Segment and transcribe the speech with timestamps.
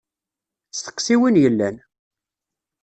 [0.77, 1.75] Steqsi win yellan!